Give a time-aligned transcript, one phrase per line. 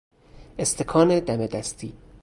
[0.57, 1.93] استکان دم دستی